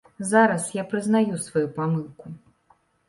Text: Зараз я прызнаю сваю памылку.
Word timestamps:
Зараз 0.29 0.69
я 0.77 0.85
прызнаю 0.93 1.37
сваю 1.47 1.63
памылку. 1.79 2.25